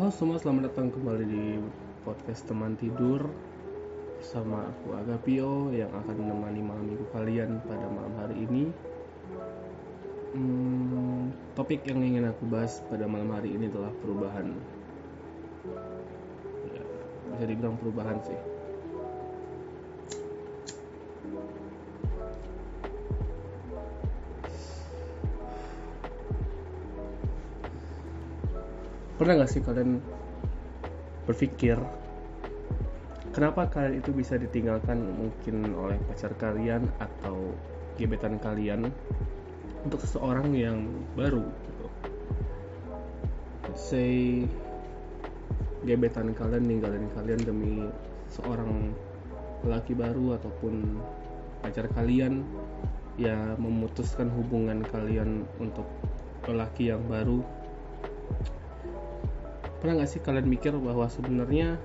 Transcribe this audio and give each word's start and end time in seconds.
Halo 0.00 0.16
semua, 0.16 0.40
selamat 0.40 0.72
datang 0.72 0.88
kembali 0.88 1.24
di 1.28 1.60
podcast 2.08 2.48
teman 2.48 2.72
tidur 2.72 3.20
bersama 4.16 4.64
aku 4.72 4.96
Agapio 4.96 5.68
yang 5.76 5.92
akan 5.92 6.16
menemani 6.24 6.64
malam 6.64 6.88
minggu 6.88 7.04
kalian 7.12 7.60
pada 7.68 7.84
malam 7.84 8.08
hari 8.16 8.48
ini. 8.48 8.72
Hmm, 10.32 11.36
topik 11.52 11.84
yang 11.84 12.00
ingin 12.00 12.32
aku 12.32 12.48
bahas 12.48 12.80
pada 12.88 13.04
malam 13.04 13.28
hari 13.28 13.52
ini 13.52 13.68
adalah 13.68 13.92
perubahan. 14.00 14.56
Ya, 16.72 16.84
bisa 17.36 17.44
dibilang 17.44 17.76
perubahan 17.76 18.24
sih. 18.24 18.40
Pernah 29.20 29.44
gak 29.44 29.52
sih 29.52 29.60
kalian 29.60 30.00
berpikir 31.28 31.76
kenapa 33.36 33.68
kalian 33.68 34.00
itu 34.00 34.16
bisa 34.16 34.40
ditinggalkan 34.40 34.96
mungkin 34.96 35.76
oleh 35.76 36.00
pacar 36.08 36.32
kalian 36.40 36.88
atau 36.96 37.52
gebetan 38.00 38.40
kalian 38.40 38.88
untuk 39.84 40.00
seseorang 40.00 40.56
yang 40.56 41.04
baru 41.20 41.44
gitu. 41.68 41.86
Say 43.76 44.48
gebetan 45.84 46.32
kalian 46.32 46.64
ninggalin 46.64 47.04
kalian 47.12 47.44
demi 47.44 47.92
seorang 48.32 48.96
laki 49.68 49.92
baru 50.00 50.40
ataupun 50.40 50.96
pacar 51.60 51.92
kalian 51.92 52.40
ya 53.20 53.52
memutuskan 53.60 54.32
hubungan 54.32 54.80
kalian 54.88 55.44
untuk 55.60 55.84
lelaki 56.48 56.88
yang 56.88 57.04
baru 57.04 57.44
pernah 59.80 60.00
nggak 60.00 60.10
sih 60.12 60.20
kalian 60.20 60.46
mikir 60.46 60.76
bahwa 60.76 61.08
sebenarnya 61.08 61.80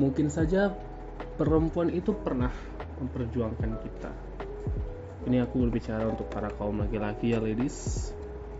mungkin 0.00 0.32
saja 0.32 0.72
perempuan 1.36 1.92
itu 1.92 2.16
pernah 2.16 2.50
memperjuangkan 2.98 3.70
kita? 3.84 4.12
Ini 5.28 5.44
aku 5.44 5.68
berbicara 5.68 6.08
untuk 6.08 6.32
para 6.32 6.48
kaum 6.56 6.80
laki-laki 6.80 7.36
ya 7.36 7.44
ladies. 7.44 8.10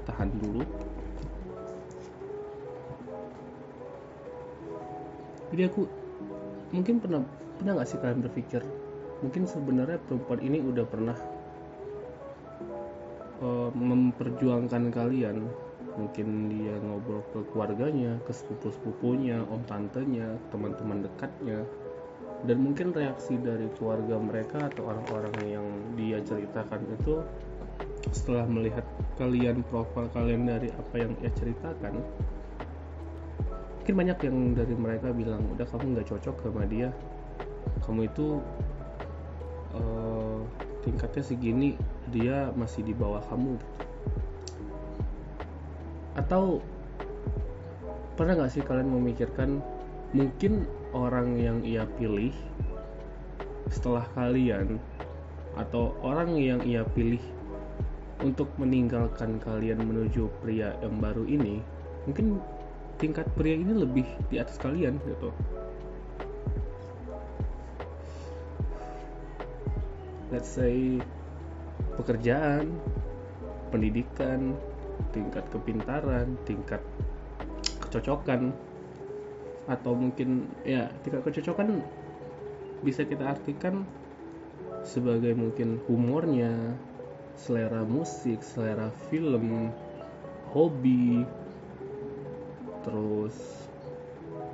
Tahan 0.05 0.29
dulu. 0.37 0.63
Jadi 5.57 5.63
aku 5.65 5.89
mungkin 6.75 7.01
pernah 7.01 7.23
pernah 7.57 7.81
nggak 7.81 7.89
sih 7.89 7.99
kalian 8.03 8.21
berpikir 8.21 8.63
mungkin 9.25 9.49
sebenarnya 9.49 9.97
perempuan 10.05 10.41
ini 10.45 10.61
udah 10.61 10.85
pernah 10.85 11.17
uh, 13.41 13.71
memperjuangkan 13.73 14.93
kalian 14.93 15.49
mungkin 15.97 16.53
dia 16.53 16.77
ngobrol 16.81 17.25
ke 17.33 17.41
keluarganya, 17.51 18.21
ke 18.29 18.33
sepupu-sepupunya, 18.33 19.43
om 19.49 19.65
tantenya, 19.65 20.37
teman-teman 20.53 21.05
dekatnya, 21.05 21.65
dan 22.45 22.57
mungkin 22.61 22.93
reaksi 22.93 23.41
dari 23.41 23.67
keluarga 23.81 24.21
mereka 24.21 24.69
atau 24.69 24.93
orang-orang 24.93 25.37
yang 25.45 25.67
dia 25.97 26.21
ceritakan 26.21 26.85
itu 26.93 27.25
setelah 28.13 28.47
melihat 28.47 28.87
kalian 29.19 29.67
profil 29.67 30.07
kalian 30.15 30.47
dari 30.47 30.71
apa 30.71 30.95
yang 30.95 31.13
dia 31.19 31.33
ceritakan 31.35 32.01
mungkin 33.87 34.03
banyak 34.03 34.19
yang 34.27 34.39
dari 34.59 34.75
mereka 34.75 35.15
bilang 35.15 35.47
udah 35.55 35.63
kamu 35.63 35.95
nggak 35.95 36.11
cocok 36.11 36.43
sama 36.43 36.67
dia. 36.67 36.91
Kamu 37.87 38.11
itu 38.11 38.43
uh, 39.79 40.43
tingkatnya 40.83 41.23
segini 41.23 41.79
dia 42.11 42.51
masih 42.59 42.83
di 42.83 42.91
bawah 42.91 43.23
kamu. 43.31 43.55
gitu 43.55 43.86
atau 46.17 46.65
pernah 48.17 48.33
nggak 48.33 48.53
sih 48.57 48.65
kalian 48.65 48.89
memikirkan 48.89 49.61
mungkin 50.17 50.65
orang 50.97 51.37
yang 51.37 51.61
ia 51.61 51.85
pilih 52.01 52.33
setelah 53.69 54.09
kalian 54.17 54.81
atau 55.61 55.93
orang 56.01 56.33
yang 56.41 56.65
ia 56.65 56.81
pilih 56.97 57.21
untuk 58.25 58.49
meninggalkan 58.57 59.37
kalian 59.45 59.85
menuju 59.85 60.33
pria 60.41 60.73
yang 60.81 60.97
baru 60.97 61.29
ini 61.29 61.61
mungkin 62.09 62.41
tingkat 62.97 63.29
pria 63.37 63.61
ini 63.61 63.77
lebih 63.77 64.09
di 64.33 64.41
atas 64.41 64.57
kalian 64.57 64.97
gitu? 65.05 65.29
Let's 70.33 70.49
say 70.49 70.99
pekerjaan 72.01 72.73
pendidikan 73.69 74.57
tingkat 75.13 75.45
kepintaran 75.53 76.37
tingkat 76.45 76.81
kecocokan 77.81 78.53
atau 79.67 79.93
mungkin 79.99 80.47
ya 80.63 80.91
tingkat 81.03 81.27
kecocokan 81.27 81.83
bisa 82.85 83.03
kita 83.03 83.35
artikan 83.35 83.83
sebagai 84.87 85.35
mungkin 85.35 85.83
humornya 85.91 86.77
selera 87.35 87.83
musik 87.83 88.41
selera 88.41 88.89
film 89.11 89.75
hobi 90.55 91.27
terus 92.87 93.67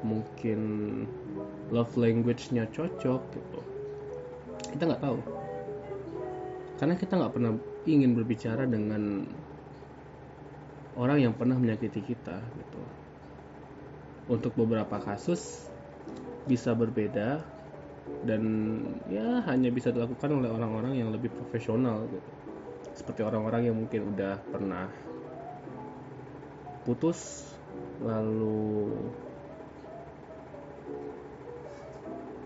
mungkin 0.03 0.61
love 1.71 1.95
language-nya 1.95 2.67
cocok 2.75 3.21
gitu. 3.33 3.61
Kita 4.75 4.83
nggak 4.89 5.03
tahu. 5.03 5.19
Karena 6.77 6.95
kita 6.99 7.13
nggak 7.17 7.33
pernah 7.33 7.53
ingin 7.87 8.19
berbicara 8.19 8.67
dengan 8.67 9.25
orang 10.97 11.19
yang 11.23 11.33
pernah 11.37 11.57
menyakiti 11.57 12.01
kita 12.05 12.37
gitu. 12.39 12.81
Untuk 14.31 14.53
beberapa 14.55 15.03
kasus 15.03 15.67
bisa 16.47 16.75
berbeda 16.75 17.43
dan 18.27 18.43
ya 19.07 19.43
hanya 19.47 19.71
bisa 19.71 19.95
dilakukan 19.95 20.31
oleh 20.43 20.51
orang-orang 20.51 20.99
yang 20.99 21.09
lebih 21.11 21.31
profesional 21.31 22.07
gitu. 22.11 22.31
Seperti 22.93 23.25
orang-orang 23.25 23.73
yang 23.73 23.77
mungkin 23.79 24.13
udah 24.15 24.37
pernah 24.53 24.87
putus 26.83 27.47
lalu 28.03 28.91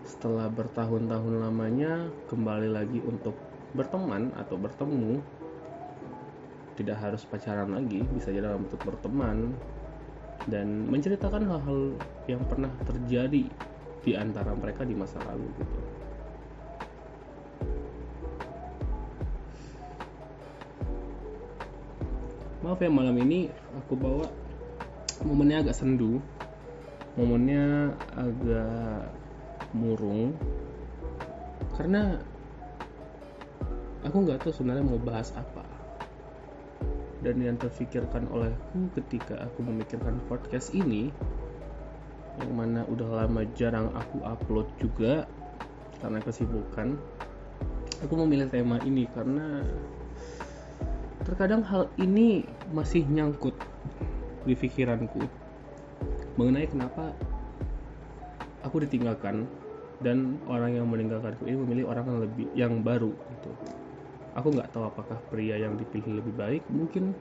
setelah 0.07 0.47
bertahun-tahun 0.49 1.35
lamanya 1.41 2.07
kembali 2.31 2.69
lagi 2.71 3.01
untuk 3.03 3.35
berteman 3.75 4.31
atau 4.39 4.55
bertemu 4.55 5.19
tidak 6.77 7.01
harus 7.01 7.25
pacaran 7.25 7.73
lagi 7.73 8.05
bisa 8.13 8.29
jadi 8.29 8.45
dalam 8.45 8.69
bentuk 8.69 8.85
berteman. 8.85 9.57
Dan 10.47 10.87
menceritakan 10.87 11.43
hal-hal 11.43 11.97
yang 12.29 12.39
pernah 12.47 12.71
terjadi 12.85 13.49
di 14.05 14.11
antara 14.15 14.55
mereka 14.55 14.87
di 14.87 14.95
masa 14.95 15.19
lalu 15.27 15.49
gitu. 15.59 15.79
Maaf 22.63 22.79
ya 22.79 22.87
malam 22.87 23.17
ini 23.19 23.51
aku 23.75 23.99
bawa 23.99 24.23
momennya 25.25 25.67
agak 25.67 25.75
sendu. 25.75 26.23
Momennya 27.19 27.91
agak 28.15 29.11
murung. 29.75 30.31
Karena 31.75 32.15
aku 34.05 34.15
nggak 34.23 34.47
tahu 34.47 34.53
sebenarnya 34.55 34.85
mau 34.87 35.01
bahas 35.01 35.35
apa 35.35 35.76
dan 37.25 37.41
yang 37.41 37.57
terfikirkan 37.57 38.29
olehku 38.29 38.93
ketika 38.93 39.41
aku 39.41 39.65
memikirkan 39.65 40.21
podcast 40.29 40.73
ini 40.73 41.09
yang 42.37 42.53
mana 42.53 42.85
udah 42.85 43.25
lama 43.25 43.41
jarang 43.57 43.89
aku 43.97 44.21
upload 44.21 44.69
juga 44.77 45.25
karena 45.97 46.21
kesibukan 46.21 46.93
aku 48.05 48.13
memilih 48.21 48.45
tema 48.53 48.77
ini 48.85 49.09
karena 49.09 49.65
terkadang 51.25 51.65
hal 51.65 51.89
ini 51.97 52.45
masih 52.69 53.03
nyangkut 53.09 53.57
di 54.45 54.53
pikiranku 54.53 55.25
mengenai 56.37 56.69
kenapa 56.69 57.17
aku 58.61 58.85
ditinggalkan 58.85 59.49
dan 59.97 60.37
orang 60.45 60.77
yang 60.77 60.85
meninggalkanku 60.85 61.49
ini 61.49 61.57
memilih 61.57 61.89
orang 61.89 62.05
yang 62.05 62.19
lebih 62.21 62.47
yang 62.53 62.73
baru 62.85 63.09
gitu 63.09 63.51
aku 64.37 64.53
nggak 64.53 64.69
tahu 64.69 64.85
apakah 64.85 65.17
pria 65.33 65.57
yang 65.57 65.73
dipilih 65.81 66.21
lebih 66.21 66.33
baik 66.37 66.63
mungkin 66.69 67.17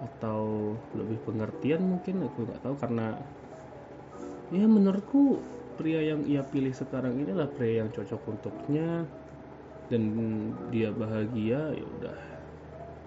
atau 0.00 0.72
lebih 0.96 1.20
pengertian 1.28 1.84
mungkin 1.84 2.24
aku 2.24 2.48
nggak 2.48 2.64
tahu. 2.64 2.74
Karena 2.80 3.12
ya 4.48 4.64
menurutku 4.64 5.44
pria 5.76 6.00
yang 6.00 6.24
ia 6.24 6.40
pilih 6.40 6.72
sekarang 6.72 7.20
ini 7.20 7.36
adalah 7.36 7.52
pria 7.52 7.84
yang 7.84 7.92
cocok 7.92 8.20
untuknya 8.32 9.04
dan 9.92 10.02
dia 10.72 10.88
bahagia 10.88 11.76
ya 11.76 11.84
udah. 12.00 12.20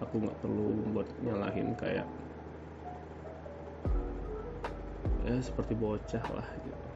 Aku 0.05 0.21
nggak 0.21 0.37
perlu 0.45 0.93
buat 0.93 1.09
nyalahin 1.25 1.73
kayak 1.77 2.05
ya 5.25 5.35
seperti 5.41 5.73
bocah 5.73 6.25
lah 6.29 6.47
gitu. 6.61 6.87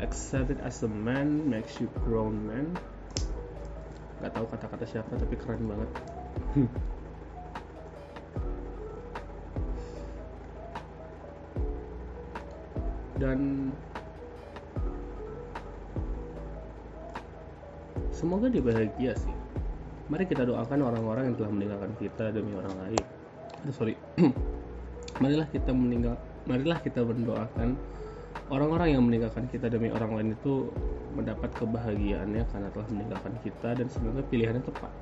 Accept 0.00 0.56
as 0.64 0.80
a 0.80 0.88
man 0.88 1.44
makes 1.52 1.76
you 1.76 1.88
grown 2.00 2.48
man 2.48 2.72
nggak 4.22 4.38
tahu 4.38 4.46
kata-kata 4.54 4.86
siapa 4.86 5.18
tapi 5.18 5.34
keren 5.34 5.66
banget. 5.66 5.90
Dan 13.18 13.70
semoga 18.14 18.46
dia 18.46 18.62
bahagia 18.62 19.18
sih. 19.18 19.34
Mari 20.06 20.30
kita 20.30 20.46
doakan 20.46 20.86
orang-orang 20.86 21.34
yang 21.34 21.36
telah 21.42 21.50
meninggalkan 21.50 21.90
kita 21.98 22.30
demi 22.30 22.54
orang 22.54 22.78
lain. 22.78 23.02
Sorry. 23.74 23.98
Marilah 25.22 25.50
kita 25.50 25.74
meninggal 25.74 26.14
marilah 26.42 26.78
kita 26.82 27.06
mendoakan 27.06 27.78
orang-orang 28.52 28.88
yang 28.92 29.02
meninggalkan 29.08 29.48
kita 29.48 29.72
demi 29.72 29.88
orang 29.88 30.12
lain 30.12 30.30
itu 30.36 30.68
mendapat 31.16 31.48
kebahagiaannya 31.56 32.44
karena 32.52 32.68
telah 32.68 32.88
meninggalkan 32.92 33.34
kita 33.40 33.68
dan 33.72 33.86
semoga 33.88 34.20
pilihannya 34.28 34.60
tepat. 34.60 34.92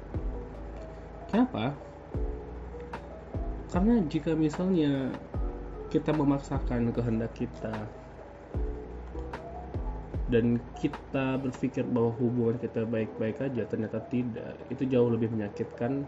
Kenapa? 1.34 1.74
Karena 3.74 4.02
jika 4.06 4.38
misalnya 4.38 5.10
kita 5.90 6.14
memaksakan 6.14 6.94
kehendak 6.94 7.34
kita 7.34 7.74
dan 10.30 10.62
kita 10.78 11.42
berpikir 11.42 11.82
bahwa 11.90 12.14
hubungan 12.22 12.54
kita 12.62 12.86
baik-baik 12.86 13.42
aja 13.42 13.66
ternyata 13.66 13.98
tidak. 14.06 14.54
Itu 14.70 14.86
jauh 14.86 15.10
lebih 15.10 15.34
menyakitkan 15.34 16.06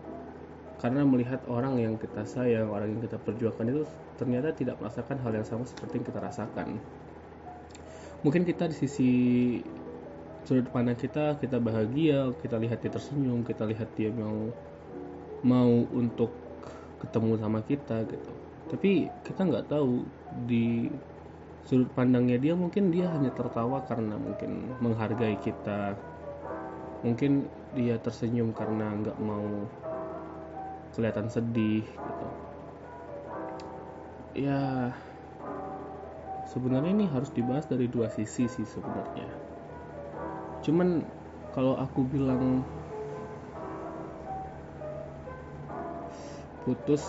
karena 0.78 1.02
melihat 1.06 1.42
orang 1.46 1.78
yang 1.78 1.94
kita 1.98 2.26
sayang 2.26 2.70
orang 2.70 2.90
yang 2.90 3.02
kita 3.06 3.14
perjuangkan 3.22 3.70
itu 3.70 3.82
ternyata 4.18 4.50
tidak 4.50 4.82
merasakan 4.82 5.14
hal 5.22 5.30
yang 5.30 5.46
sama 5.46 5.62
seperti 5.62 6.02
yang 6.02 6.06
kita 6.10 6.18
rasakan 6.18 6.68
mungkin 8.22 8.46
kita 8.46 8.70
di 8.70 8.76
sisi 8.78 9.12
sudut 10.42 10.66
pandang 10.74 10.98
kita 10.98 11.38
kita 11.38 11.62
bahagia 11.62 12.34
kita 12.42 12.58
lihat 12.58 12.82
dia 12.82 12.90
tersenyum 12.90 13.46
kita 13.46 13.62
lihat 13.66 13.90
dia 13.94 14.10
mau 14.10 14.50
mau 15.42 15.86
untuk 15.90 16.30
ketemu 17.02 17.34
sama 17.42 17.60
kita 17.66 18.06
gitu. 18.06 18.32
Tapi 18.70 19.10
kita 19.26 19.40
nggak 19.42 19.66
tahu 19.68 20.06
di 20.46 20.86
sudut 21.66 21.90
pandangnya 21.98 22.38
dia 22.38 22.54
mungkin 22.54 22.94
dia 22.94 23.10
hanya 23.10 23.34
tertawa 23.34 23.82
karena 23.90 24.14
mungkin 24.14 24.70
menghargai 24.78 25.34
kita. 25.42 25.98
Mungkin 27.02 27.50
dia 27.74 27.98
tersenyum 27.98 28.54
karena 28.54 28.94
nggak 29.02 29.18
mau 29.18 29.66
kelihatan 30.94 31.26
sedih 31.26 31.82
gitu. 31.82 32.28
Ya 34.46 34.94
sebenarnya 36.52 36.92
ini 36.92 37.08
harus 37.08 37.32
dibahas 37.32 37.64
dari 37.64 37.88
dua 37.88 38.12
sisi 38.12 38.44
sih 38.44 38.66
sebenarnya. 38.68 39.24
Cuman 40.60 41.00
kalau 41.56 41.80
aku 41.80 42.04
bilang 42.04 42.60
putus 46.68 47.02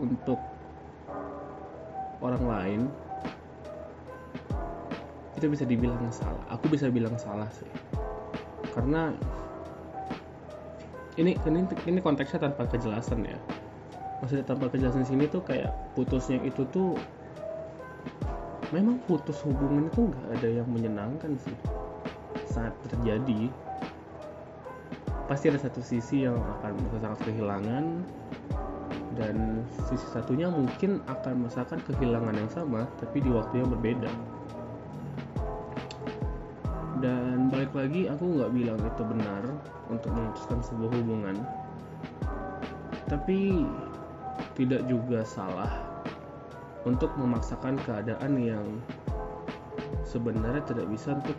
untuk 0.00 0.40
orang 2.24 2.44
lain 2.48 2.80
itu 5.36 5.46
bisa 5.46 5.68
dibilang 5.68 6.00
salah. 6.10 6.42
Aku 6.50 6.66
bisa 6.72 6.88
bilang 6.90 7.14
salah 7.20 7.46
sih. 7.52 7.70
Karena 8.74 9.12
ini 11.20 11.36
ini 11.46 11.60
ini 11.86 11.98
konteksnya 12.02 12.50
tanpa 12.50 12.66
kejelasan 12.66 13.22
ya. 13.22 13.38
Maksudnya 14.18 14.42
tanpa 14.42 14.66
kejelasan 14.66 15.06
sini 15.06 15.30
tuh 15.30 15.46
kayak 15.46 15.70
putusnya 15.94 16.42
itu 16.42 16.66
tuh 16.74 16.98
memang 18.68 19.00
putus 19.08 19.40
hubungan 19.44 19.88
itu 19.88 20.12
nggak 20.12 20.26
ada 20.40 20.48
yang 20.60 20.68
menyenangkan 20.68 21.36
sih. 21.40 21.56
Saat 22.48 22.76
terjadi 22.88 23.48
pasti 25.28 25.52
ada 25.52 25.60
satu 25.60 25.84
sisi 25.84 26.24
yang 26.24 26.36
akan 26.36 26.72
merasa 26.80 26.98
sangat 27.04 27.20
kehilangan 27.28 27.84
dan 29.16 29.66
sisi 29.88 30.06
satunya 30.08 30.48
mungkin 30.48 31.04
akan 31.04 31.44
merasakan 31.44 31.80
kehilangan 31.84 32.34
yang 32.36 32.50
sama 32.52 32.88
tapi 33.00 33.24
di 33.24 33.30
waktu 33.32 33.64
yang 33.64 33.68
berbeda. 33.72 34.10
Dan 36.98 37.46
balik 37.48 37.72
lagi 37.72 38.10
aku 38.10 38.24
nggak 38.36 38.50
bilang 38.52 38.80
itu 38.82 39.02
benar 39.06 39.42
untuk 39.88 40.10
memutuskan 40.12 40.60
sebuah 40.60 40.90
hubungan. 40.92 41.36
Tapi 43.08 43.64
tidak 44.58 44.84
juga 44.90 45.22
salah 45.24 45.87
untuk 46.88 47.12
memaksakan 47.20 47.76
keadaan 47.84 48.40
yang 48.40 48.64
sebenarnya 50.08 50.64
tidak 50.64 50.88
bisa 50.88 51.12
untuk 51.12 51.36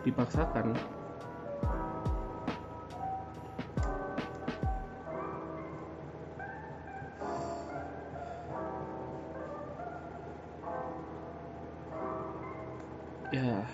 dipaksakan. 0.00 0.72
Ya. 13.28 13.64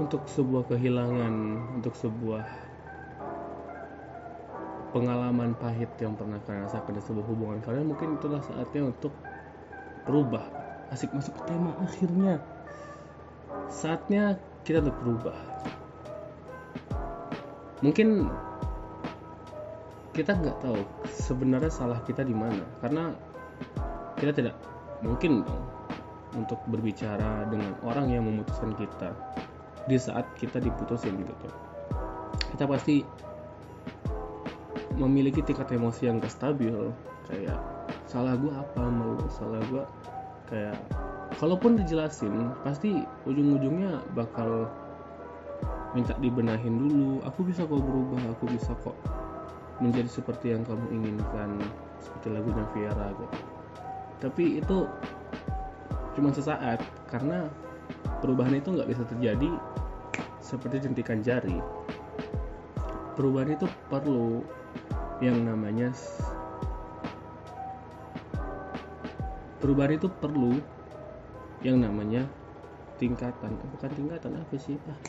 Untuk 0.00 0.24
sebuah 0.28 0.68
kehilangan 0.68 1.34
untuk 1.80 1.92
sebuah 1.96 2.44
pengalaman 4.90 5.54
pahit 5.58 5.90
yang 6.02 6.18
pernah 6.18 6.38
kalian 6.44 6.66
rasakan 6.66 6.92
di 6.98 7.02
sebuah 7.02 7.26
hubungan 7.30 7.58
kalian 7.62 7.94
mungkin 7.94 8.18
itulah 8.18 8.42
saatnya 8.42 8.90
untuk 8.90 9.14
berubah. 10.04 10.44
Asik 10.90 11.14
masuk 11.14 11.38
ke 11.38 11.42
tema 11.54 11.70
akhirnya. 11.78 12.42
Saatnya 13.70 14.34
kita 14.66 14.82
untuk 14.82 14.98
berubah. 15.02 15.38
Mungkin 17.80 18.26
kita 20.10 20.34
nggak 20.36 20.58
tahu 20.60 20.82
sebenarnya 21.06 21.70
salah 21.70 22.02
kita 22.02 22.26
di 22.26 22.34
mana 22.34 22.66
karena 22.82 23.14
kita 24.18 24.34
tidak 24.34 24.56
mungkin 25.00 25.46
dong 25.46 25.64
untuk 26.34 26.58
berbicara 26.66 27.46
dengan 27.48 27.72
orang 27.86 28.10
yang 28.10 28.26
memutuskan 28.26 28.74
kita 28.74 29.14
di 29.86 29.96
saat 29.96 30.26
kita 30.36 30.58
diputusin 30.58 31.14
gitu. 31.24 31.48
Kita 32.52 32.66
pasti 32.66 33.06
memiliki 34.96 35.42
tingkat 35.44 35.70
emosi 35.70 36.10
yang 36.10 36.22
gak 36.22 36.32
stabil. 36.32 36.74
Kayak 37.30 37.58
salah 38.10 38.34
gue 38.34 38.50
apa 38.50 38.82
mau 38.90 39.14
salah 39.30 39.62
gue 39.70 39.84
kayak 40.50 40.74
kalaupun 41.38 41.78
dijelasin 41.78 42.50
pasti 42.66 43.06
ujung-ujungnya 43.22 44.02
bakal 44.18 44.66
minta 45.94 46.14
dibenahin 46.18 46.78
dulu. 46.78 47.22
Aku 47.26 47.46
bisa 47.46 47.62
kok 47.66 47.78
berubah 47.78 48.18
aku 48.34 48.50
bisa 48.50 48.74
kok 48.82 48.98
menjadi 49.78 50.10
seperti 50.10 50.52
yang 50.52 50.66
kamu 50.66 50.86
inginkan 50.92 51.56
seperti 52.02 52.26
lagunya 52.34 52.64
Viera 52.74 53.08
gitu 53.16 53.60
tapi 54.20 54.60
itu 54.60 54.84
cuma 56.12 56.28
sesaat 56.30 56.84
karena 57.08 57.48
perubahan 58.20 58.60
itu 58.60 58.76
nggak 58.76 58.92
bisa 58.92 59.02
terjadi 59.08 59.50
seperti 60.44 60.84
jentikan 60.84 61.24
jari. 61.24 61.56
Perubahan 63.16 63.56
itu 63.56 63.64
perlu 63.88 64.44
yang 65.20 65.36
namanya 65.44 65.92
perubahan 69.60 70.00
itu 70.00 70.08
perlu 70.08 70.56
yang 71.60 71.80
namanya 71.80 72.24
tingkatan. 72.96 73.56
Bukan 73.76 73.90
tingkatan 73.92 74.40
apa 74.40 74.54
sih? 74.56 74.80
Ah, 74.88 75.00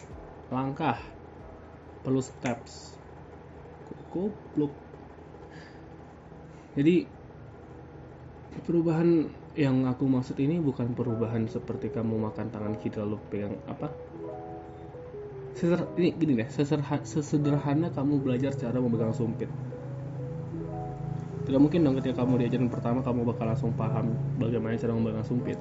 langkah. 0.52 1.00
Perlu 2.04 2.20
steps. 2.20 3.00
Goblok 4.12 4.76
jadi 6.72 7.04
perubahan 8.64 9.28
yang 9.60 9.84
aku 9.84 10.08
maksud 10.08 10.40
ini 10.40 10.64
bukan 10.64 10.96
perubahan 10.96 11.52
seperti 11.52 11.92
kamu 11.92 12.32
makan 12.32 12.48
tangan 12.48 12.80
kiri 12.80 13.04
lalu 13.04 13.20
pegang 13.28 13.60
apa? 13.68 13.92
Seder, 15.52 15.84
ini 16.00 16.16
gini 16.16 16.40
deh 16.40 16.48
sesederhana 16.48 17.92
kamu 17.92 18.24
belajar 18.24 18.56
cara 18.56 18.80
memegang 18.80 19.12
sumpit 19.12 19.52
tidak 21.52 21.68
mungkin 21.68 21.84
dong 21.84 22.00
ketika 22.00 22.24
kamu 22.24 22.48
diajarin 22.48 22.72
pertama 22.72 23.04
kamu 23.04 23.28
bakal 23.28 23.44
langsung 23.44 23.76
paham 23.76 24.16
bagaimana 24.40 24.80
cara 24.80 24.96
memegang 24.96 25.28
sumpit. 25.28 25.60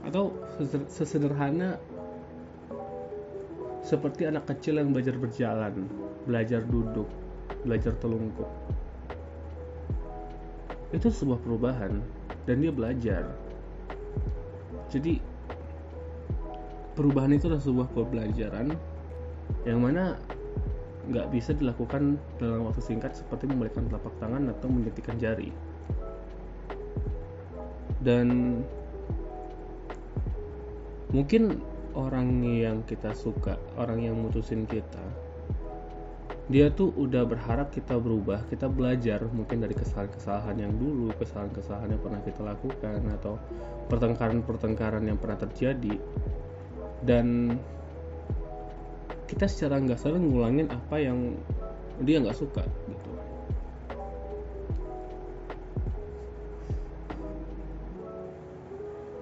Atau 0.00 0.32
sesederhana 0.88 1.76
seperti 3.84 4.32
anak 4.32 4.48
kecil 4.48 4.80
yang 4.80 4.96
belajar 4.96 5.20
berjalan 5.20 5.84
belajar 6.24 6.64
duduk 6.64 7.04
belajar 7.68 7.92
telungkup. 8.00 8.48
Itu 10.96 11.12
sebuah 11.12 11.44
perubahan 11.44 12.00
dan 12.48 12.64
dia 12.64 12.72
belajar. 12.72 13.28
Jadi 14.88 15.20
perubahan 16.96 17.36
itu 17.36 17.44
adalah 17.44 17.60
sebuah 17.60 17.92
pembelajaran 17.92 18.72
yang 19.68 19.84
mana 19.84 20.16
nggak 21.08 21.32
bisa 21.32 21.56
dilakukan 21.56 22.20
dalam 22.36 22.68
waktu 22.68 22.84
singkat 22.84 23.16
seperti 23.16 23.48
membalikan 23.48 23.88
telapak 23.88 24.12
tangan 24.20 24.52
atau 24.52 24.68
menjentikan 24.68 25.16
jari. 25.16 25.50
Dan 27.98 28.60
mungkin 31.10 31.64
orang 31.96 32.44
yang 32.44 32.84
kita 32.84 33.16
suka 33.16 33.56
orang 33.80 34.04
yang 34.04 34.14
mutusin 34.14 34.68
kita 34.68 35.02
dia 36.48 36.72
tuh 36.72 36.96
udah 36.96 37.28
berharap 37.28 37.68
kita 37.68 38.00
berubah 38.00 38.40
kita 38.48 38.72
belajar 38.72 39.20
mungkin 39.36 39.60
dari 39.60 39.76
kesalahan-kesalahan 39.76 40.56
yang 40.56 40.72
dulu 40.80 41.12
kesalahan-kesalahan 41.20 41.92
yang 41.92 42.00
pernah 42.00 42.20
kita 42.24 42.40
lakukan 42.40 43.00
atau 43.20 43.36
pertengkaran-pertengkaran 43.92 45.04
yang 45.04 45.20
pernah 45.20 45.36
terjadi. 45.36 46.00
Dan 47.04 47.56
kita 49.28 49.44
secara 49.44 49.76
nggak 49.76 50.00
sadar 50.00 50.18
ngulangin 50.18 50.72
apa 50.72 50.96
yang 50.96 51.36
dia 52.00 52.16
nggak 52.18 52.34
suka 52.34 52.64
gitu. 52.64 53.10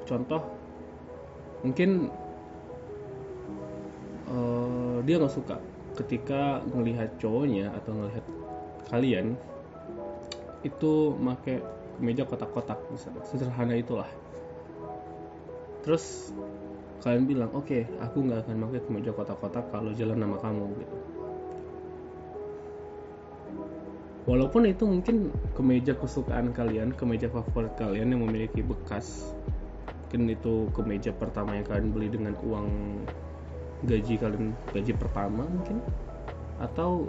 Contoh 0.07 0.43
mungkin 1.67 2.15
uh, 4.31 5.03
dia 5.03 5.19
nggak 5.19 5.35
suka 5.35 5.59
ketika 5.99 6.63
melihat 6.71 7.11
cowoknya 7.19 7.75
atau 7.75 7.91
melihat 7.91 8.25
kalian 8.87 9.35
itu 10.63 11.17
make 11.19 11.59
meja 11.99 12.23
kotak-kotak 12.23 12.79
sederhana 13.27 13.75
itulah. 13.75 14.07
Terus 15.83 16.31
kalian 17.05 17.25
bilang 17.29 17.51
oke 17.53 17.67
okay, 17.69 17.83
aku 18.01 18.25
nggak 18.25 18.47
akan 18.47 18.67
pakai 18.69 18.83
kemeja 18.89 19.11
kotak-kotak 19.13 19.65
kalau 19.73 19.91
jalan 19.93 20.19
nama 20.21 20.37
kamu 20.41 20.67
gitu. 20.81 20.97
Walaupun 24.27 24.67
itu 24.67 24.85
mungkin 24.91 25.17
kemeja 25.55 25.95
kesukaan 25.95 26.51
kalian 26.51 26.91
kemeja 26.99 27.31
favorit 27.31 27.71
kalian 27.79 28.11
yang 28.11 28.27
memiliki 28.27 28.59
bekas 28.59 29.31
mungkin 29.87 30.35
itu 30.35 30.71
kemeja 30.75 31.11
pertama 31.15 31.55
yang 31.59 31.67
kalian 31.67 31.91
beli 31.95 32.09
dengan 32.11 32.35
uang 32.43 32.69
gaji 33.87 34.19
kalian 34.19 34.51
gaji 34.75 34.93
pertama 34.99 35.47
mungkin. 35.47 35.79
Atau 36.59 37.07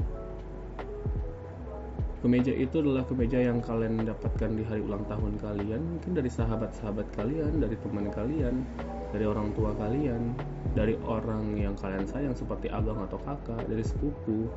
kemeja 2.21 2.53
itu 2.53 2.81
adalah 2.81 3.05
kemeja 3.05 3.37
yang 3.37 3.61
kalian 3.61 4.01
dapatkan 4.01 4.49
di 4.57 4.65
hari 4.65 4.81
ulang 4.81 5.05
tahun 5.05 5.37
kalian 5.37 5.81
mungkin 5.95 6.11
dari 6.17 6.27
sahabat-sahabat 6.27 7.05
kalian 7.13 7.61
dari 7.61 7.77
teman 7.77 8.09
kalian 8.09 8.65
dari 9.11 9.25
orang 9.25 9.55
tua 9.55 9.71
kalian 9.75 10.35
dari 10.75 10.93
orang 11.07 11.55
yang 11.55 11.73
kalian 11.79 12.05
sayang 12.05 12.35
seperti 12.35 12.67
abang 12.69 12.99
atau 13.07 13.17
kakak 13.23 13.63
dari 13.65 13.81
sepupu 13.81 14.51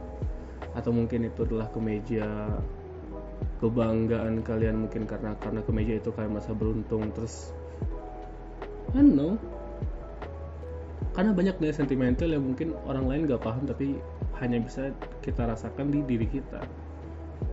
atau 0.75 0.90
mungkin 0.95 1.26
itu 1.26 1.47
adalah 1.47 1.66
kemeja 1.73 2.26
kebanggaan 3.61 4.40
kalian 4.40 4.88
mungkin 4.88 5.04
karena 5.04 5.37
karena 5.37 5.61
kemeja 5.64 6.00
itu 6.00 6.11
kalian 6.12 6.37
masa 6.40 6.57
beruntung. 6.57 7.12
Terus 7.12 7.52
I 8.97 9.04
don't 9.04 9.14
know. 9.14 9.33
Karena 11.12 11.35
banyak 11.35 11.59
nilai 11.59 11.75
sentimental 11.75 12.30
yang 12.30 12.45
mungkin 12.47 12.73
orang 12.87 13.04
lain 13.11 13.21
gak 13.26 13.42
paham 13.42 13.66
tapi 13.66 13.99
hanya 14.40 14.62
bisa 14.62 14.95
kita 15.21 15.45
rasakan 15.45 15.92
di 15.92 16.00
diri 16.07 16.26
kita. 16.30 16.64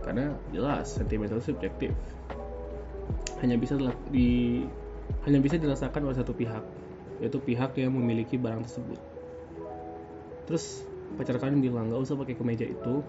Karena 0.00 0.32
jelas 0.54 0.96
sentimental 0.96 1.42
subjektif. 1.42 1.92
Hanya 3.44 3.60
bisa 3.60 3.76
di 4.08 4.62
hanya 5.26 5.38
bisa 5.42 5.60
dirasakan 5.60 6.08
oleh 6.08 6.16
satu 6.16 6.32
pihak 6.32 6.62
yaitu 7.18 7.38
pihak 7.42 7.74
yang 7.78 7.94
memiliki 7.94 8.38
barang 8.38 8.66
tersebut. 8.66 9.00
Terus 10.46 10.82
pacar 11.18 11.36
kalian 11.38 11.60
bilang 11.60 11.90
nggak 11.90 12.02
usah 12.02 12.16
pakai 12.18 12.34
kemeja 12.38 12.66
itu. 12.66 13.02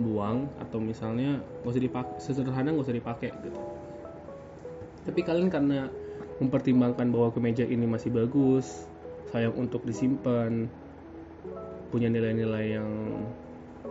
Buang 0.00 0.48
atau 0.56 0.80
misalnya 0.80 1.44
nggak 1.60 1.72
usah 1.72 1.82
dipakai 1.84 2.16
sederhana 2.18 2.72
nggak 2.72 2.86
usah 2.88 2.96
dipakai 2.96 3.30
gitu. 3.44 3.60
Tapi 5.04 5.20
kalian 5.20 5.52
karena 5.52 5.92
mempertimbangkan 6.40 7.12
bahwa 7.12 7.28
kemeja 7.30 7.62
ini 7.62 7.84
masih 7.84 8.08
bagus 8.08 8.88
sayang 9.30 9.56
untuk 9.56 9.84
disimpan 9.88 10.68
punya 11.88 12.08
nilai-nilai 12.12 12.80
yang 12.80 12.88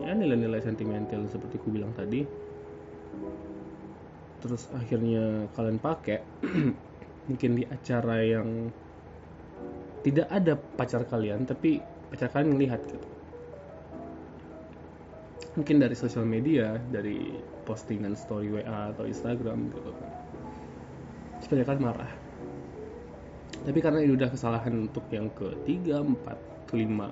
ya 0.01 0.13
nilai-nilai 0.13 0.61
sentimental 0.61 1.25
seperti 1.29 1.61
ku 1.61 1.69
bilang 1.69 1.93
tadi 1.93 2.25
terus 4.41 4.69
akhirnya 4.73 5.45
kalian 5.53 5.77
pakai 5.77 6.25
mungkin 7.29 7.51
di 7.57 7.63
acara 7.69 8.25
yang 8.25 8.73
tidak 10.01 10.27
ada 10.29 10.53
pacar 10.57 11.05
kalian 11.05 11.45
tapi 11.45 11.81
pacar 12.09 12.29
kalian 12.33 12.57
melihat 12.57 12.81
gitu. 12.89 13.07
Mungkin 15.51 15.83
dari 15.83 15.95
sosial 15.97 16.23
media 16.23 16.79
dari 16.89 17.35
postingan 17.67 18.15
story 18.15 18.49
WA 18.49 18.95
atau 18.95 19.03
Instagram 19.03 19.67
gitu 19.73 19.91
kan. 19.91 20.11
Supaya 21.43 21.63
kalian 21.67 21.83
marah. 21.83 22.11
Tapi 23.61 23.79
karena 23.83 23.99
ini 24.01 24.17
udah 24.17 24.29
kesalahan 24.31 24.89
untuk 24.89 25.05
yang 25.13 25.29
ketiga 25.37 26.01
empat 26.01 26.39
kelima 26.71 27.11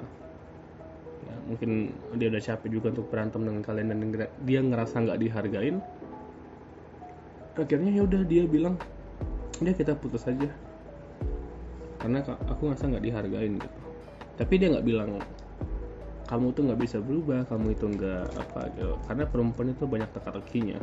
ya, 1.27 1.35
mungkin 1.45 1.91
dia 2.15 2.27
udah 2.31 2.41
capek 2.41 2.69
juga 2.71 2.87
untuk 2.95 3.07
berantem 3.11 3.41
dengan 3.43 3.61
kalian 3.61 3.87
dan 3.91 3.99
dia 4.47 4.59
ngerasa 4.63 4.95
nggak 5.03 5.19
dihargain 5.19 5.77
akhirnya 7.59 7.91
ya 7.91 8.01
udah 8.07 8.21
dia 8.23 8.43
bilang 8.47 8.79
dia 9.59 9.75
kita 9.75 9.91
putus 9.99 10.23
aja 10.23 10.47
karena 11.99 12.23
aku 12.23 12.71
ngerasa 12.71 12.89
nggak 12.89 13.05
dihargain 13.05 13.59
gitu. 13.59 13.79
Tapi 14.39 14.53
dia 14.55 14.71
nggak 14.71 14.87
bilang 14.87 15.19
kamu 16.29 16.53
tuh 16.53 16.61
nggak 16.69 16.81
bisa 16.85 17.01
berubah 17.01 17.41
kamu 17.49 17.73
itu 17.73 17.85
nggak 17.89 18.25
apa 18.37 18.69
gitu 18.77 18.93
karena 19.09 19.25
perempuan 19.25 19.73
itu 19.73 19.83
banyak 19.89 20.09
teka-tekinya 20.13 20.77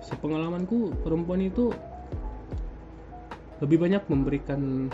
sepengalamanku 0.00 0.96
perempuan 1.04 1.44
itu 1.44 1.68
lebih 3.60 3.76
banyak 3.76 4.00
memberikan 4.08 4.88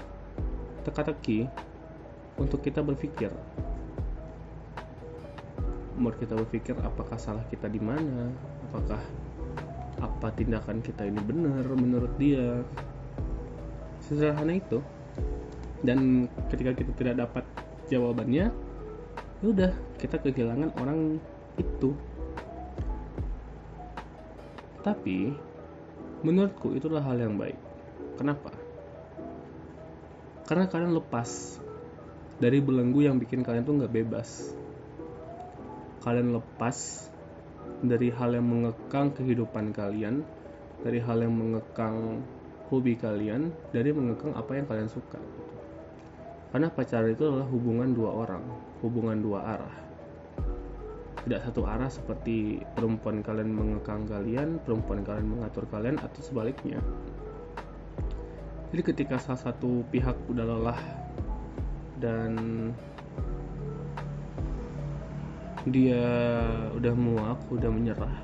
teka-teki 0.82 1.46
untuk 2.34 2.66
kita 2.66 2.82
berpikir 2.82 3.30
membuat 5.96 6.20
kita 6.20 6.36
berpikir 6.36 6.76
apakah 6.84 7.16
salah 7.16 7.42
kita 7.48 7.66
di 7.66 7.80
mana 7.80 8.28
apakah 8.70 9.00
apa 9.96 10.28
tindakan 10.36 10.84
kita 10.84 11.08
ini 11.08 11.20
benar 11.24 11.64
menurut 11.72 12.12
dia 12.20 12.60
sederhana 14.04 14.60
itu 14.60 14.84
dan 15.80 16.28
ketika 16.52 16.76
kita 16.76 16.92
tidak 16.94 17.14
dapat 17.26 17.44
jawabannya 17.88 18.52
ya 19.40 19.46
udah 19.48 19.72
kita 19.96 20.20
kehilangan 20.20 20.72
orang 20.76 21.16
itu 21.56 21.96
tapi 24.86 25.34
menurutku 26.22 26.78
itulah 26.78 27.02
hal 27.02 27.18
yang 27.18 27.34
baik. 27.34 27.58
Kenapa? 28.14 28.54
Karena 30.46 30.70
kalian 30.70 30.94
lepas 30.94 31.58
dari 32.38 32.62
belenggu 32.62 33.02
yang 33.02 33.18
bikin 33.18 33.42
kalian 33.42 33.66
tuh 33.66 33.82
nggak 33.82 33.90
bebas. 33.90 34.54
Kalian 36.06 36.38
lepas 36.38 37.10
dari 37.82 38.14
hal 38.14 38.38
yang 38.38 38.46
mengekang 38.46 39.10
kehidupan 39.10 39.74
kalian, 39.74 40.22
dari 40.86 41.02
hal 41.02 41.18
yang 41.18 41.34
mengekang 41.34 42.22
hobi 42.70 42.94
kalian, 42.94 43.50
dari 43.74 43.90
mengekang 43.90 44.38
apa 44.38 44.54
yang 44.54 44.70
kalian 44.70 44.86
suka. 44.86 45.18
Karena 46.54 46.70
pacaran 46.70 47.10
itu 47.10 47.26
adalah 47.26 47.50
hubungan 47.50 47.90
dua 47.90 48.10
orang, 48.22 48.46
hubungan 48.86 49.18
dua 49.18 49.40
arah 49.58 49.76
tidak 51.26 51.42
satu 51.42 51.66
arah 51.66 51.90
seperti 51.90 52.62
perempuan 52.78 53.18
kalian 53.18 53.50
mengekang 53.50 54.06
kalian, 54.06 54.62
perempuan 54.62 55.02
kalian 55.02 55.26
mengatur 55.26 55.66
kalian 55.66 55.98
atau 55.98 56.22
sebaliknya. 56.22 56.78
Jadi 58.70 58.82
ketika 58.86 59.18
salah 59.18 59.50
satu 59.50 59.82
pihak 59.90 60.14
udah 60.30 60.46
lelah 60.46 60.78
dan 61.98 62.30
dia 65.66 66.06
udah 66.78 66.94
muak, 66.94 67.40
udah 67.50 67.70
menyerah, 67.70 68.16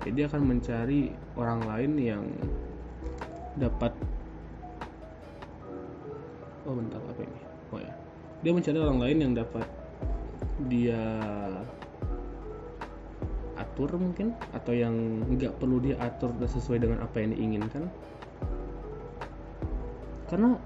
jadi 0.00 0.26
akan 0.32 0.42
mencari 0.42 1.12
orang 1.36 1.60
lain 1.68 1.92
yang 2.00 2.24
dapat 3.60 3.92
oh 6.64 6.72
bentar 6.72 7.00
apa 7.04 7.20
ini? 7.20 7.40
Oh 7.70 7.78
ya. 7.78 7.92
Dia 8.40 8.52
mencari 8.56 8.78
orang 8.80 8.98
lain 8.98 9.18
yang 9.20 9.32
dapat 9.36 9.66
dia 10.72 11.02
atur 13.60 13.92
mungkin 14.00 14.32
atau 14.56 14.72
yang 14.72 14.96
nggak 15.36 15.60
perlu 15.60 15.84
dia 15.84 16.00
atur 16.00 16.32
sesuai 16.40 16.80
dengan 16.80 17.04
apa 17.04 17.20
yang 17.20 17.36
diinginkan. 17.36 17.92
Karena 20.32 20.56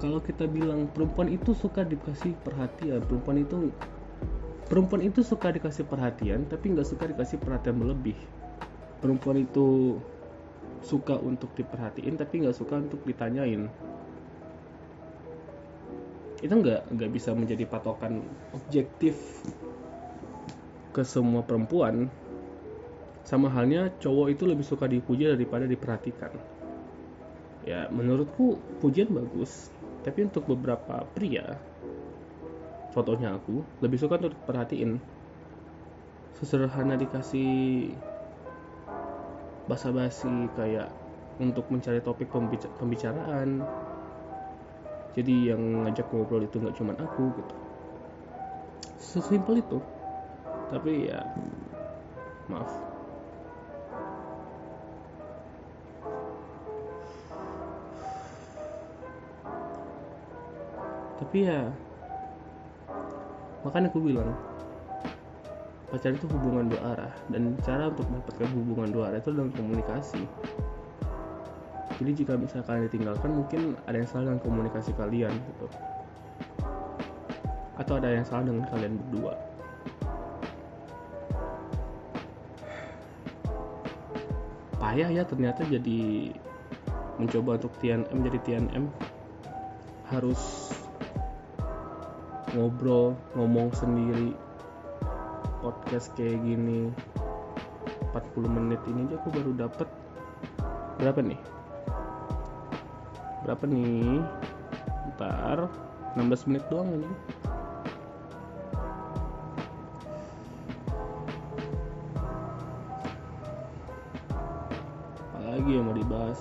kalau 0.00 0.18
kita 0.24 0.48
bilang 0.48 0.88
perempuan 0.90 1.28
itu 1.28 1.52
suka 1.52 1.84
dikasih 1.84 2.32
perhatian 2.40 3.04
perempuan 3.04 3.44
itu 3.44 3.68
perempuan 4.66 5.04
itu 5.04 5.20
suka 5.20 5.52
dikasih 5.52 5.84
perhatian 5.84 6.48
tapi 6.48 6.72
nggak 6.72 6.88
suka 6.88 7.12
dikasih 7.12 7.36
perhatian 7.36 7.76
berlebih 7.76 8.16
perempuan 9.00 9.44
itu 9.44 10.00
suka 10.80 11.16
untuk 11.20 11.52
diperhatiin 11.56 12.16
tapi 12.16 12.44
nggak 12.44 12.56
suka 12.56 12.80
untuk 12.80 13.00
ditanyain. 13.04 13.68
Itu 16.40 16.54
nggak 16.56 16.92
nggak 16.96 17.10
bisa 17.12 17.36
menjadi 17.36 17.68
patokan 17.68 18.24
objektif 18.56 19.16
ke 20.96 21.02
semua 21.04 21.44
perempuan. 21.44 22.08
Sama 23.24 23.52
halnya 23.52 23.92
cowok 24.00 24.32
itu 24.32 24.48
lebih 24.48 24.64
suka 24.64 24.88
dipuji 24.88 25.28
daripada 25.28 25.68
diperhatikan. 25.68 26.32
Ya 27.68 27.92
menurutku 27.92 28.56
pujian 28.80 29.12
bagus 29.12 29.68
tapi 30.00 30.24
untuk 30.24 30.48
beberapa 30.48 31.04
pria 31.12 31.60
contohnya 32.90 33.38
aku 33.38 33.62
lebih 33.80 33.98
suka 33.98 34.18
untuk 34.18 34.34
diperhatiin. 34.34 34.98
Sesederhana 36.38 36.98
dikasih 36.98 37.92
basa-basi 39.70 40.50
kayak 40.58 40.90
untuk 41.38 41.68
mencari 41.70 42.02
topik 42.02 42.28
pembicaraan. 42.80 43.62
Jadi 45.14 45.50
yang 45.50 45.86
ngajak 45.86 46.06
ngobrol 46.10 46.46
itu 46.46 46.58
nggak 46.58 46.76
cuma 46.78 46.92
aku 46.98 47.34
gitu. 47.34 47.54
Sesimpel 48.98 49.62
itu. 49.62 49.78
Tapi 50.70 51.10
ya 51.10 51.22
maaf 52.46 52.89
tapi 61.20 61.44
ya 61.44 61.68
makanya 63.60 63.92
aku 63.92 64.00
bilang 64.00 64.32
pacaran 65.90 66.16
itu 66.16 66.26
hubungan 66.30 66.70
dua 66.70 66.82
arah 66.96 67.12
dan 67.28 67.58
cara 67.66 67.90
untuk 67.90 68.06
mendapatkan 68.08 68.48
hubungan 68.56 68.88
dua 68.94 69.04
arah 69.10 69.18
itu 69.18 69.30
dalam 69.34 69.50
komunikasi. 69.52 70.22
Jadi 72.00 72.10
jika 72.16 72.32
misalnya 72.38 72.64
kalian 72.64 72.84
ditinggalkan 72.88 73.30
mungkin 73.34 73.60
ada 73.84 74.00
yang 74.00 74.08
salah 74.08 74.32
dengan 74.32 74.40
komunikasi 74.40 74.90
kalian 74.96 75.34
gitu. 75.34 75.66
Atau 77.76 78.00
ada 78.00 78.08
yang 78.08 78.24
salah 78.24 78.46
dengan 78.46 78.64
kalian 78.70 78.96
berdua. 78.96 79.34
Payah 84.80 85.10
ya 85.12 85.22
ternyata 85.28 85.60
jadi 85.68 86.32
mencoba 87.20 87.60
untuk 87.60 87.74
TNM 87.84 88.16
jadi 88.24 88.38
TNM 88.40 88.84
harus 90.08 90.72
ngobrol 92.54 93.14
ngomong 93.38 93.70
sendiri. 93.70 94.34
Podcast 95.60 96.16
kayak 96.16 96.40
gini 96.40 96.88
40 98.10 98.48
menit 98.48 98.80
ini 98.88 99.06
aja 99.06 99.20
aku 99.20 99.28
baru 99.30 99.52
dapat 99.54 99.88
berapa 100.98 101.20
nih? 101.20 101.40
Berapa 103.46 103.64
nih? 103.68 104.24
Ntar 105.14 105.68
16 106.16 106.48
menit 106.50 106.64
doang 106.72 106.90
ini. 106.90 107.10
Apalagi 115.36 115.70
yang 115.70 115.86
mau 115.86 115.94
dibahas? 115.94 116.40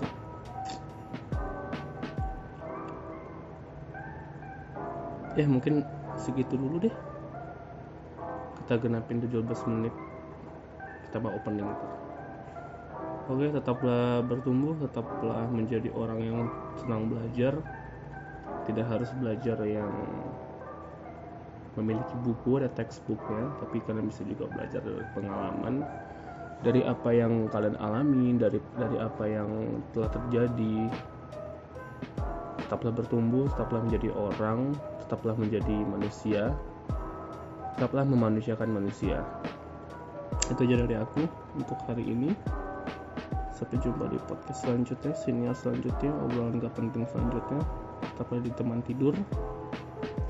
Ya 5.38 5.46
mungkin 5.48 5.86
segitu 6.20 6.60
dulu 6.60 6.84
deh. 6.84 6.96
Kita 8.64 8.76
genapin 8.78 9.24
17 9.24 9.40
menit. 9.72 9.96
Kita 11.08 11.18
mau 11.24 11.34
opening 11.34 11.66
itu. 11.66 11.88
Oke 13.30 13.46
tetaplah 13.54 14.26
bertumbuh 14.26 14.74
tetaplah 14.82 15.46
menjadi 15.50 15.90
orang 15.96 16.20
yang 16.20 16.40
senang 16.78 17.08
belajar. 17.08 17.56
Tidak 18.68 18.86
harus 18.86 19.10
belajar 19.18 19.58
yang 19.66 19.90
memiliki 21.78 22.16
buku 22.26 22.60
ada 22.60 22.68
textbooknya 22.76 23.56
tapi 23.62 23.80
kalian 23.86 24.10
bisa 24.12 24.26
juga 24.28 24.52
belajar 24.52 24.84
dari 24.84 25.06
pengalaman 25.16 25.86
dari 26.60 26.84
apa 26.84 27.10
yang 27.16 27.48
kalian 27.48 27.80
alami 27.80 28.36
dari 28.36 28.60
dari 28.76 28.98
apa 29.00 29.24
yang 29.30 29.80
telah 29.96 30.10
terjadi. 30.12 30.78
Tetaplah 32.68 32.94
bertumbuh 32.94 33.48
tetaplah 33.50 33.82
menjadi 33.86 34.10
orang 34.14 34.76
tetaplah 35.10 35.34
menjadi 35.34 35.74
manusia. 35.90 36.54
Tetaplah 37.74 38.06
memanusiakan 38.06 38.70
manusia. 38.78 39.26
Itu 40.54 40.70
aja 40.70 40.86
dari 40.86 40.94
aku 41.02 41.26
untuk 41.58 41.82
hari 41.90 42.06
ini. 42.06 42.30
Sampai 43.50 43.82
jumpa 43.82 44.06
di 44.06 44.22
podcast 44.30 44.70
selanjutnya 44.70 45.18
siniar 45.18 45.58
selanjutnya 45.58 46.14
obrolan 46.14 46.62
gak 46.62 46.78
penting 46.78 47.10
selanjutnya. 47.10 47.58
Tetaplah 48.06 48.38
di 48.46 48.54
teman 48.54 48.86
tidur. 48.86 49.18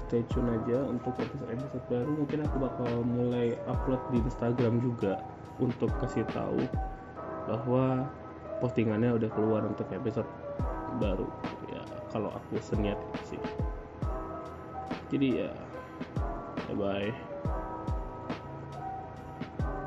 Stay 0.07 0.23
tune 0.31 0.47
aja 0.47 0.79
untuk 0.87 1.11
episode-episode 1.19 1.85
baru. 1.91 2.11
Mungkin 2.23 2.39
aku 2.47 2.55
bakal 2.63 2.91
mulai 3.03 3.59
upload 3.67 3.99
di 4.15 4.23
Instagram 4.23 4.79
juga 4.79 5.19
untuk 5.59 5.91
kasih 5.99 6.23
tahu 6.31 6.63
bahwa 7.51 8.07
postingannya 8.63 9.11
udah 9.11 9.29
keluar 9.35 9.67
untuk 9.67 9.91
episode 9.91 10.25
baru. 11.03 11.27
Ya 11.67 11.83
kalau 12.15 12.31
aku 12.31 12.57
seniat 12.63 12.97
sih 13.27 13.37
jadi 15.10 15.28
ya 15.45 15.52
bye 16.69 16.78
bye 16.78 17.28